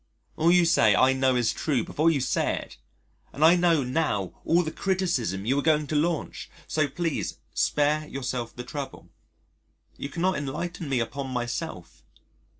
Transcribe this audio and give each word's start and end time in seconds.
All 0.35 0.51
you 0.51 0.65
say 0.65 0.95
I 0.95 1.13
know 1.13 1.35
is 1.35 1.53
true 1.53 1.83
before 1.83 2.09
you 2.09 2.21
say 2.21 2.55
it 2.57 2.77
and 3.31 3.45
I 3.45 3.55
know 3.55 3.83
now 3.83 4.33
all 4.43 4.63
the 4.63 4.71
criticism 4.71 5.45
you 5.45 5.59
are 5.59 5.61
going 5.61 5.85
to 5.85 5.95
launch. 5.95 6.49
So 6.65 6.87
please 6.87 7.37
spare 7.53 8.07
yourself 8.07 8.55
the 8.55 8.63
trouble. 8.63 9.09
You 9.97 10.09
cannot 10.09 10.37
enlighten 10.37 10.89
me 10.89 10.99
upon 10.99 11.29
myself. 11.29 12.01